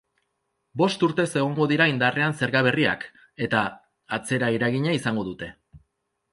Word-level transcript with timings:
Bost 0.81 1.03
urtez 1.07 1.25
egongo 1.41 1.67
dira 1.73 1.87
indarrean 1.91 2.35
zerga 2.41 2.65
berriak, 2.69 3.07
eta 3.49 3.63
atzeraeragina 4.21 4.99
izango 5.01 5.31
dute. 5.33 5.55